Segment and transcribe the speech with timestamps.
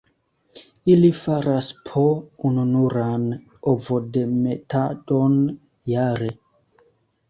[0.93, 2.07] Ili faras po
[2.51, 3.29] ununuran
[3.77, 5.41] ovodemetadon
[5.97, 6.37] jare.